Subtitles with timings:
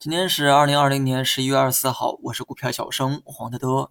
[0.00, 3.90] 今天是二零二零年十一月二十四号，我是股票小生黄德德。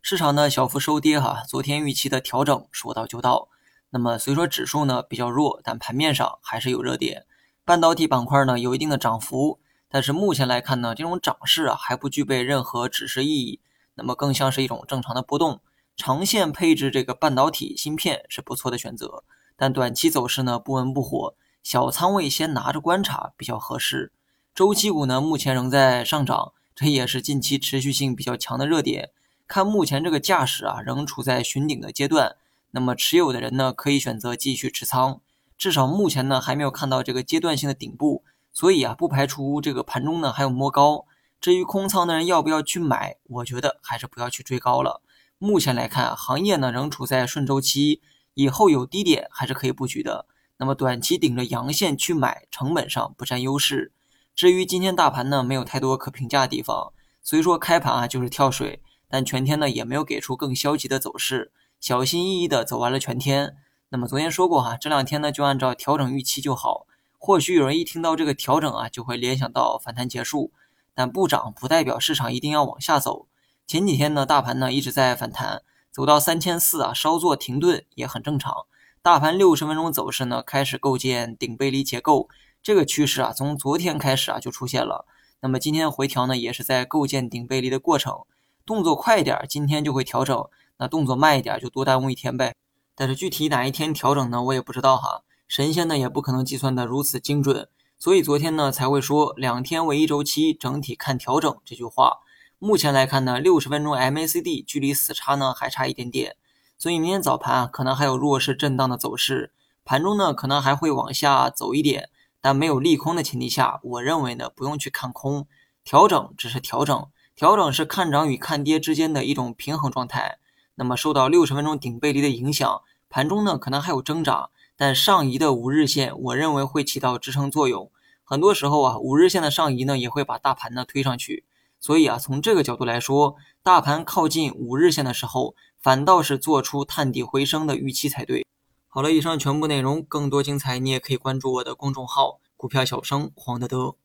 [0.00, 3.48] 市场呢小幅收跌哈，昨天预期的调整说到就到。
[3.90, 7.26] 那么虽说指数呢比较弱，但盘面上还是有热点。
[7.64, 9.58] 半导体板块呢有一定的涨幅，
[9.88, 13.60] 但是目前来看呢，这种涨势啊还不具备任何指示意义，
[13.96, 15.60] 那么更像是一种正常的波动。
[15.96, 19.24] 长线配置这个半导体芯片是不错的选择，
[19.56, 21.34] 但短期走势呢不温不火，
[21.64, 24.12] 小仓位先拿着观察比较合适。
[24.58, 29.12] 周期股呢，目前仍在上涨，这也是近期持续性比较强的热点。
[29.46, 32.34] 看目前这个架势啊，仍处在寻顶的阶段。
[32.72, 35.20] 那么持有的人呢，可以选择继续持仓，
[35.56, 41.04] 至少目前呢还没有看到这个阶段性的顶部，所以啊，不排除这个盘中呢还有摸高。
[41.40, 45.00] 至于空仓的人要不要去买，我觉得还是不要去追高了。
[45.38, 48.00] 目前来看，行业呢仍处在顺周期，
[48.34, 50.26] 以后有低点还是可以布局的。
[50.56, 53.92] 那么短期顶着阳线去买，成本上不占优势。
[54.38, 56.92] 至于今天大盘呢，没有太多可评价的地方。
[57.24, 63.56] 虽说开盘啊就是跳水，但全天呢也没有给出更消极的走势，小心翼翼的走完了全天。
[63.88, 66.86] 那么昨天说过哈，这两天呢就按照调整预期就好。
[67.18, 70.52] 或许有人一听到这个调整啊，就会联想到反弹结束，
[70.94, 73.26] 但不涨不代表市场一定要往下走。
[73.66, 78.66] 前几天呢，大盘呢一直在反弹，走到三千四啊，稍作停顿也很正常。
[79.02, 82.28] 大盘六十分钟走势呢开始构建顶背离结构。
[82.68, 85.06] 这个趋势啊，从昨天开始啊就出现了。
[85.40, 88.24] 那么今天回调呢，也是在构建顶背离的过程。
[88.66, 92.54] 动作快一点，今天就会调整；那动作慢一点，就多耽误一天呗。
[92.94, 95.22] 但是具体哪一天调整呢，我也不知道哈。
[95.48, 102.18] 神仙呢也不可能计算的如此精准，所以昨天呢才会说两天为一周期，整体看调整这句话。
[102.58, 106.36] 目前来看呢，六十分钟 MACD 距离死叉呢还差一点点，
[106.76, 109.54] 所以明天早盘啊可能还有弱势震荡的走势，
[109.86, 112.10] 盘中呢可能还会往下走一点。
[112.40, 115.46] 但没有利空的前提下，我认为呢，不用去看空，
[115.84, 120.38] 调整只是调整，调整是看涨与看跌之间的一种平衡状态。
[120.76, 127.90] 那么受到六十分钟顶背离的影响，盘中呢可能还有挣扎，但上移的五日线，我认为会起到支撑作用。
[128.22, 131.44] 很多时候啊，五日线的上移呢，也会把大盘呢推上去。
[131.80, 138.44] 所以啊，从这个角度来说，大盘靠近五日线的时候，反倒是做出探底回升的预期才对。
[138.90, 143.96] 好了，以上全部内容，更多精彩你也可以关注我的公众号“股票小生黄德德”。